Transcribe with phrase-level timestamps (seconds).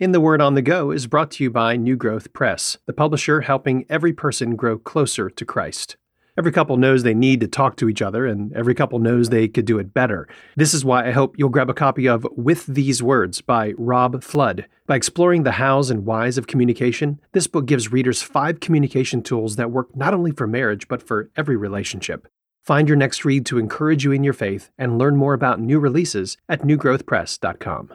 [0.00, 2.92] In the Word on the Go is brought to you by New Growth Press, the
[2.92, 5.96] publisher helping every person grow closer to Christ.
[6.38, 9.48] Every couple knows they need to talk to each other, and every couple knows they
[9.48, 10.28] could do it better.
[10.54, 14.22] This is why I hope you'll grab a copy of With These Words by Rob
[14.22, 14.66] Flood.
[14.86, 19.56] By exploring the hows and whys of communication, this book gives readers five communication tools
[19.56, 22.28] that work not only for marriage, but for every relationship.
[22.62, 25.80] Find your next read to encourage you in your faith and learn more about new
[25.80, 27.94] releases at newgrowthpress.com.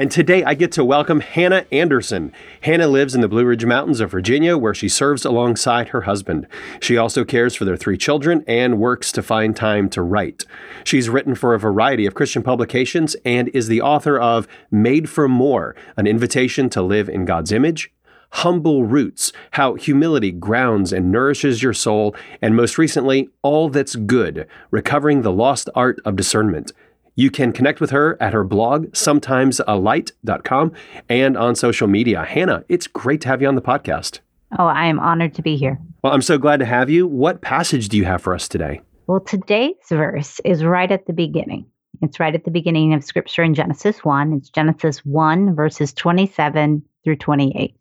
[0.00, 2.32] And today I get to welcome Hannah Anderson.
[2.60, 6.46] Hannah lives in the Blue Ridge Mountains of Virginia, where she serves alongside her husband.
[6.80, 10.44] She also cares for their three children and works to find time to write.
[10.84, 15.26] She's written for a variety of Christian publications and is the author of Made for
[15.26, 17.92] More, an invitation to live in God's image,
[18.30, 24.46] Humble Roots, How Humility Grounds and Nourishes Your Soul, and most recently, All That's Good,
[24.70, 26.72] Recovering the Lost Art of Discernment.
[27.18, 30.72] You can connect with her at her blog, sometimesalight.com,
[31.08, 32.22] and on social media.
[32.22, 34.20] Hannah, it's great to have you on the podcast.
[34.56, 35.80] Oh, I am honored to be here.
[36.04, 37.08] Well, I'm so glad to have you.
[37.08, 38.82] What passage do you have for us today?
[39.08, 41.66] Well, today's verse is right at the beginning.
[42.02, 44.34] It's right at the beginning of scripture in Genesis 1.
[44.34, 47.76] It's Genesis 1, verses 27 through 28.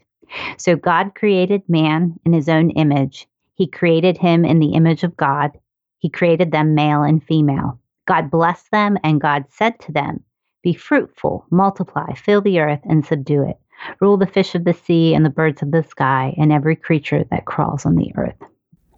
[0.58, 3.27] So God created man in his own image.
[3.53, 5.52] He created him in the image of God.
[5.99, 7.80] He created them male and female.
[8.08, 10.23] God blessed them, and God said to them,
[10.63, 13.58] Be fruitful, multiply, fill the earth, and subdue it.
[14.02, 17.23] Rule the fish of the sea and the birds of the sky, and every creature
[17.30, 18.41] that crawls on the earth.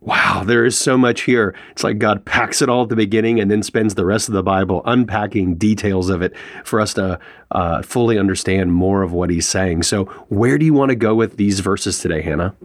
[0.02, 1.54] Wow, there is so much here.
[1.72, 4.34] It's like God packs it all at the beginning and then spends the rest of
[4.34, 6.34] the Bible unpacking details of it
[6.64, 7.20] for us to
[7.52, 9.84] uh, fully understand more of what he's saying.
[9.84, 12.56] So, where do you want to go with these verses today, Hannah?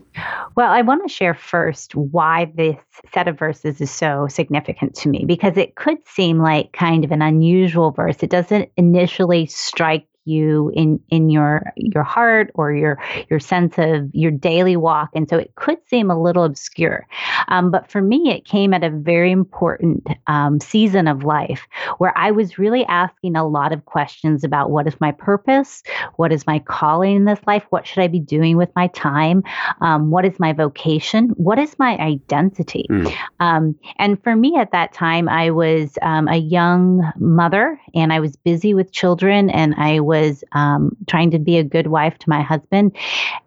[0.55, 2.77] Well, I want to share first why this
[3.13, 7.11] set of verses is so significant to me because it could seem like kind of
[7.11, 8.23] an unusual verse.
[8.23, 12.99] It doesn't initially strike you in in your your heart or your
[13.29, 15.11] your sense of your daily walk.
[15.15, 17.07] And so it could seem a little obscure
[17.49, 21.67] um, but for me it came at a very important um, season of life
[21.99, 25.83] where i was really asking a lot of questions about what is my purpose?
[26.17, 27.65] What is my calling in this life?
[27.71, 29.43] What should i be doing with my time?
[29.81, 31.31] Um, what is my vocation?
[31.37, 32.87] What is my identity?
[32.91, 33.75] Mm.
[33.99, 38.37] and for me at that time i was um, a young mother and i was
[38.37, 42.31] busy with children and i was was um, trying to be a good wife to
[42.31, 42.97] my husband.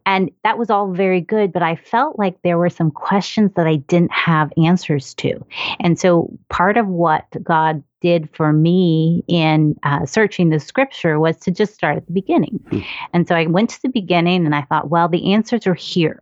[0.05, 3.67] And that was all very good, but I felt like there were some questions that
[3.67, 5.45] I didn't have answers to.
[5.79, 11.37] And so part of what God did for me in uh, searching the scripture was
[11.37, 12.59] to just start at the beginning.
[12.65, 13.07] Mm-hmm.
[13.13, 16.19] And so I went to the beginning and I thought, well, the answers are here.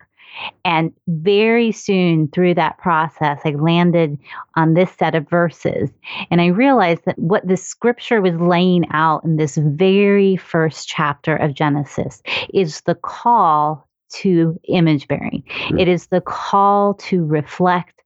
[0.63, 4.17] And very soon through that process, I landed
[4.55, 5.89] on this set of verses.
[6.31, 11.35] And I realized that what the scripture was laying out in this very first chapter
[11.35, 12.21] of Genesis
[12.53, 15.79] is the call to image bearing, mm-hmm.
[15.79, 18.01] it is the call to reflect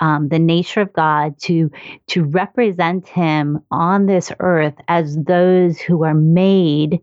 [0.00, 1.70] um, the nature of God to
[2.08, 7.00] to represent Him on this earth as those who are made,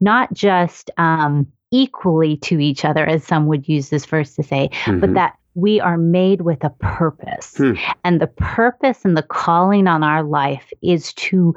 [0.00, 4.70] not just um, equally to each other, as some would use this verse to say,
[4.84, 5.00] mm-hmm.
[5.00, 7.56] but that we are made with a purpose.
[7.56, 7.72] Hmm.
[8.04, 11.54] And the purpose and the calling on our life is to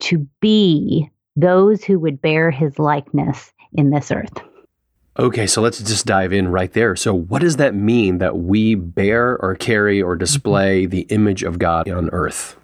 [0.00, 4.32] to be those who would bear his likeness in this earth.
[5.18, 6.94] Okay, so let's just dive in right there.
[6.94, 10.90] So, what does that mean that we bear or carry or display mm-hmm.
[10.90, 12.56] the image of God on earth?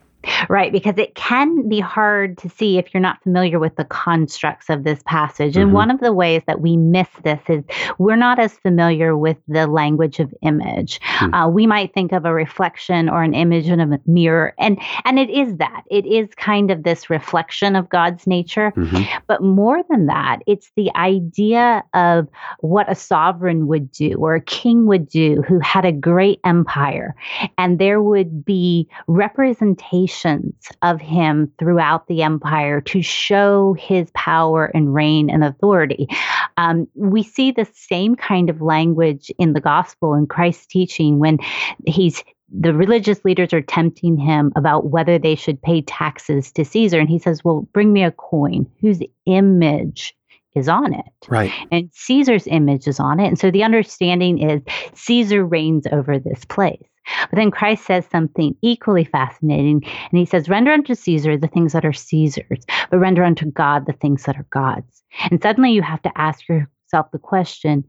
[0.49, 4.71] Right, because it can be hard to see if you're not familiar with the constructs
[4.71, 5.57] of this passage.
[5.57, 5.75] And mm-hmm.
[5.75, 7.65] one of the ways that we miss this is
[7.99, 11.01] we're not as familiar with the language of image.
[11.01, 11.35] Mm-hmm.
[11.35, 15.19] Uh, we might think of a reflection or an image in a mirror, and and
[15.19, 15.85] it is that.
[15.91, 18.73] It is kind of this reflection of God's nature.
[18.77, 19.03] Mm-hmm.
[19.27, 22.29] But more than that, it's the idea of
[22.61, 27.15] what a sovereign would do or a king would do who had a great empire,
[27.59, 30.34] and there would be representation
[30.83, 36.09] of him throughout the empire to show his power and reign and authority.
[36.57, 41.39] Um, we see the same kind of language in the gospel and Christ's teaching when
[41.87, 42.23] he's
[42.57, 47.01] the religious leaders are tempting him about whether they should pay taxes to Caesar.
[47.01, 50.15] And he says, Well, bring me a coin whose image
[50.55, 51.05] is on it.
[51.29, 51.53] Right.
[51.73, 53.27] And Caesar's image is on it.
[53.27, 54.63] And so the understanding is
[54.95, 56.87] Caesar reigns over this place.
[57.31, 59.83] But then Christ says something equally fascinating.
[59.85, 63.87] And he says, Render unto Caesar the things that are Caesar's, but render unto God
[63.87, 65.03] the things that are God's.
[65.31, 67.85] And suddenly you have to ask yourself the question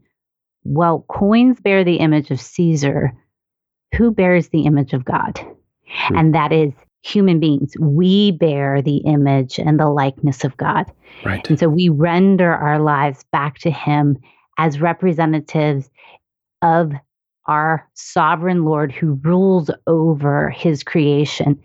[0.68, 3.12] well, coins bear the image of Caesar.
[3.94, 5.38] Who bears the image of God?
[5.88, 6.16] Hmm.
[6.16, 6.72] And that is
[7.04, 7.74] human beings.
[7.78, 10.90] We bear the image and the likeness of God.
[11.24, 11.48] Right.
[11.48, 14.18] And so we render our lives back to Him
[14.58, 15.88] as representatives
[16.62, 16.92] of
[17.46, 21.60] our sovereign Lord who rules over His creation.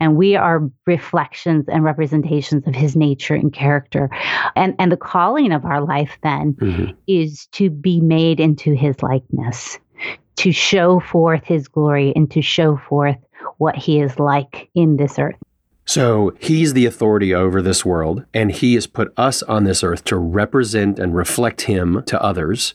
[0.00, 4.10] And we are reflections and representations of his nature and character.
[4.56, 6.92] And, and the calling of our life then mm-hmm.
[7.06, 9.78] is to be made into his likeness,
[10.36, 13.16] to show forth his glory and to show forth
[13.58, 15.36] what he is like in this earth.
[15.86, 20.04] So he's the authority over this world, and he has put us on this earth
[20.04, 22.74] to represent and reflect him to others.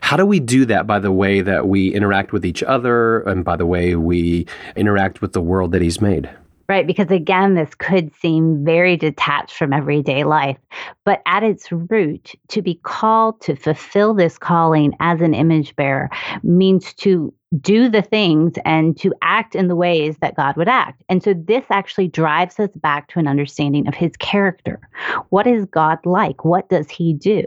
[0.00, 3.44] How do we do that by the way that we interact with each other and
[3.44, 4.46] by the way we
[4.76, 6.30] interact with the world that he's made?
[6.68, 10.58] Right, because again, this could seem very detached from everyday life.
[11.06, 16.10] But at its root, to be called to fulfill this calling as an image bearer
[16.42, 21.02] means to do the things and to act in the ways that God would act.
[21.08, 24.80] And so this actually drives us back to an understanding of his character.
[25.30, 26.44] What is God like?
[26.44, 27.44] What does he do?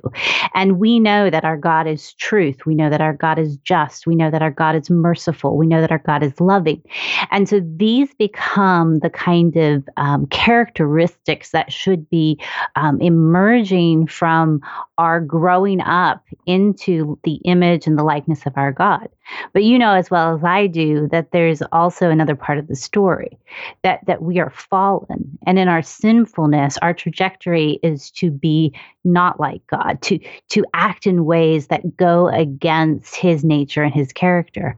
[0.56, 2.66] And we know that our God is truth.
[2.66, 4.08] We know that our God is just.
[4.08, 5.56] We know that our God is merciful.
[5.56, 6.82] We know that our God is loving.
[7.30, 12.40] And so these become the kind of um, characteristics that should be
[12.76, 14.62] um, emerging from
[14.98, 19.08] our growing up into the image and the likeness of our God.
[19.54, 22.76] But you know as well as I do that there's also another part of the
[22.76, 23.38] story
[23.84, 28.74] that that we are fallen and in our sinfulness our trajectory is to be
[29.04, 34.12] not like God, to to act in ways that go against his nature and his
[34.12, 34.78] character.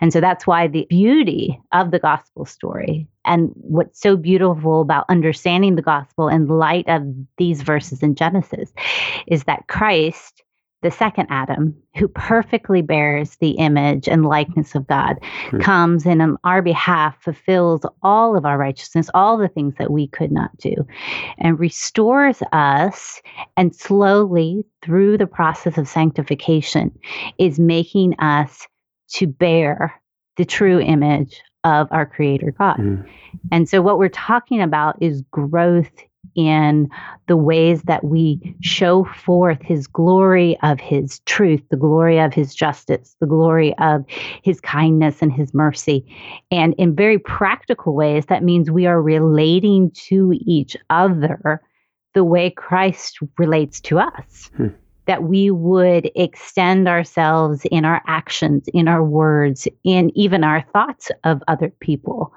[0.00, 5.06] And so that's why the beauty of the gospel story and what's so beautiful about
[5.08, 7.02] understanding the gospel in light of
[7.38, 8.72] these verses in Genesis
[9.26, 10.42] is that Christ
[10.82, 15.16] the second Adam, who perfectly bears the image and likeness of God,
[15.60, 20.08] comes and on our behalf fulfills all of our righteousness, all the things that we
[20.08, 20.74] could not do,
[21.38, 23.22] and restores us.
[23.56, 26.96] And slowly, through the process of sanctification,
[27.38, 28.66] is making us
[29.14, 29.94] to bear
[30.36, 32.76] the true image of our Creator God.
[32.76, 32.96] Hmm.
[33.50, 35.92] And so, what we're talking about is growth
[36.34, 36.88] in
[37.26, 42.54] the ways that we show forth his glory of his truth, the glory of his
[42.54, 44.04] justice, the glory of
[44.42, 46.04] his kindness and his mercy.
[46.50, 51.60] And in very practical ways, that means we are relating to each other
[52.14, 54.50] the way Christ relates to us.
[54.56, 54.68] Hmm.
[55.06, 61.10] That we would extend ourselves in our actions, in our words, in even our thoughts
[61.24, 62.32] of other people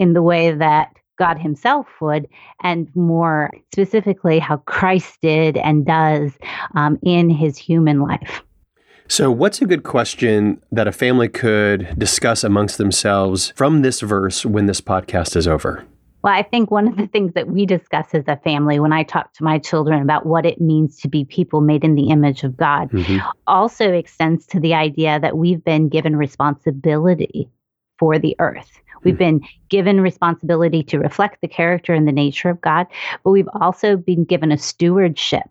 [0.00, 2.26] in the way that God Himself would,
[2.62, 6.32] and more specifically, how Christ did and does
[6.74, 8.42] um, in His human life.
[9.06, 14.46] So, what's a good question that a family could discuss amongst themselves from this verse
[14.46, 15.84] when this podcast is over?
[16.22, 19.02] Well, I think one of the things that we discuss as a family when I
[19.02, 22.44] talk to my children about what it means to be people made in the image
[22.44, 23.18] of God mm-hmm.
[23.46, 27.48] also extends to the idea that we've been given responsibility
[27.98, 28.70] for the earth.
[29.04, 32.86] We've been given responsibility to reflect the character and the nature of God,
[33.24, 35.48] but we've also been given a stewardship.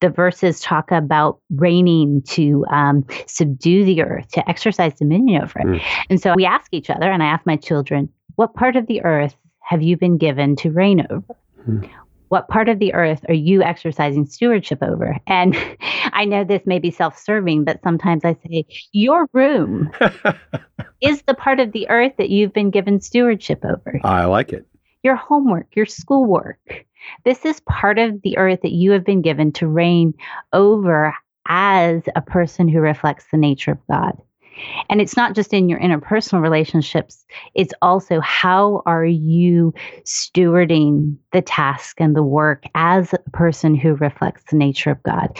[0.00, 5.66] The verses talk about reigning to um, subdue the earth, to exercise dominion over it.
[5.66, 5.82] Mm.
[6.08, 9.02] And so we ask each other, and I ask my children, what part of the
[9.04, 11.36] earth have you been given to reign over?
[11.68, 11.90] Mm
[12.30, 15.18] what part of the earth are you exercising stewardship over?
[15.26, 15.56] And
[16.12, 19.90] I know this may be self serving, but sometimes I say, your room
[21.00, 24.00] is the part of the earth that you've been given stewardship over.
[24.04, 24.66] I like it.
[25.02, 26.86] Your homework, your schoolwork.
[27.24, 30.14] This is part of the earth that you have been given to reign
[30.52, 31.14] over
[31.46, 34.16] as a person who reflects the nature of God.
[34.90, 39.72] And it's not just in your interpersonal relationships, it's also how are you
[40.04, 45.38] stewarding the task and the work as a person who reflects the nature of God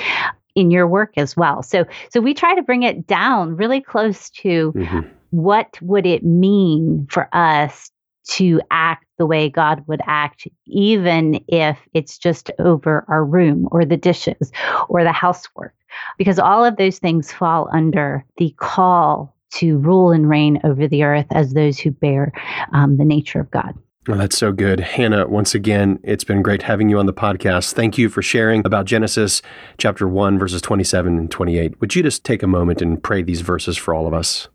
[0.54, 1.62] in your work as well.
[1.62, 5.00] So so we try to bring it down really close to mm-hmm.
[5.30, 7.90] What would it mean for us
[8.28, 13.84] to act the way God would act, even if it's just over our room or
[13.84, 14.52] the dishes
[14.88, 15.75] or the housework
[16.18, 21.02] because all of those things fall under the call to rule and reign over the
[21.02, 22.32] earth as those who bear
[22.72, 23.75] um, the nature of God.
[24.06, 24.80] Well, that's so good.
[24.80, 27.75] Hannah, once again, it's been great having you on the podcast.
[27.75, 29.42] Thank you for sharing about Genesis
[29.76, 31.80] chapter 1, verses 27 and 28.
[31.80, 34.49] Would you just take a moment and pray these verses for all of us?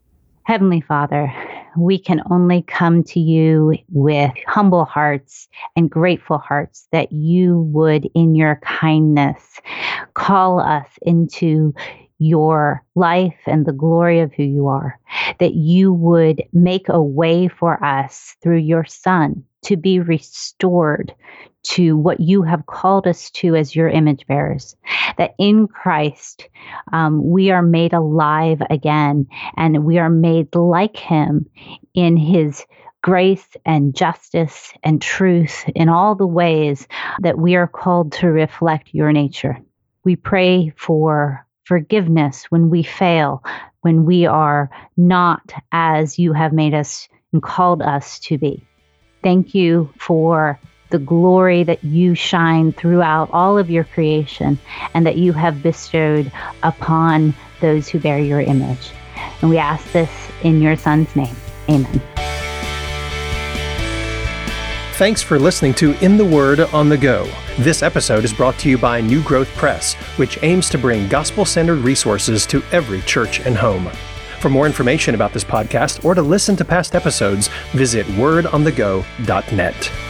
[0.46, 1.34] Heavenly Father,
[1.76, 8.08] we can only come to you with humble hearts and grateful hearts that you would,
[8.14, 9.60] in your kindness,
[10.14, 11.74] call us into
[12.18, 15.00] your life and the glory of who you are,
[15.40, 21.14] that you would make a way for us through your Son to be restored
[21.62, 24.76] to what you have called us to as your image bearers.
[25.18, 26.48] That in Christ,
[26.92, 31.46] um, we are made alive again and we are made like him
[31.94, 32.64] in his
[33.02, 36.86] grace and justice and truth in all the ways
[37.20, 39.58] that we are called to reflect your nature.
[40.04, 43.42] We pray for forgiveness when we fail,
[43.80, 48.64] when we are not as you have made us and called us to be.
[49.26, 50.56] Thank you for
[50.90, 54.56] the glory that you shine throughout all of your creation
[54.94, 56.30] and that you have bestowed
[56.62, 58.92] upon those who bear your image.
[59.40, 61.34] And we ask this in your Son's name.
[61.68, 62.00] Amen.
[64.94, 67.28] Thanks for listening to In the Word on the Go.
[67.58, 71.44] This episode is brought to you by New Growth Press, which aims to bring gospel
[71.44, 73.90] centered resources to every church and home.
[74.40, 80.05] For more information about this podcast or to listen to past episodes, visit wordonthego.net.